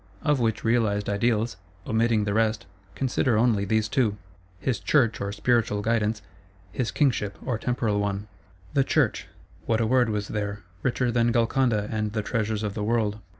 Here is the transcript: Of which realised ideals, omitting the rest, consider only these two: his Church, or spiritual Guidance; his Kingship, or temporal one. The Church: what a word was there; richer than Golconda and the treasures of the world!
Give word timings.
Of 0.23 0.39
which 0.39 0.63
realised 0.63 1.07
ideals, 1.11 1.57
omitting 1.85 2.23
the 2.23 2.33
rest, 2.33 2.65
consider 2.95 3.37
only 3.37 3.65
these 3.65 3.87
two: 3.87 4.17
his 4.57 4.79
Church, 4.79 5.21
or 5.21 5.31
spiritual 5.31 5.83
Guidance; 5.83 6.23
his 6.71 6.89
Kingship, 6.89 7.37
or 7.45 7.59
temporal 7.59 7.99
one. 7.99 8.27
The 8.73 8.83
Church: 8.83 9.27
what 9.67 9.79
a 9.79 9.85
word 9.85 10.09
was 10.09 10.29
there; 10.29 10.63
richer 10.81 11.11
than 11.11 11.31
Golconda 11.31 11.87
and 11.91 12.13
the 12.13 12.23
treasures 12.23 12.63
of 12.63 12.73
the 12.73 12.83
world! 12.83 13.19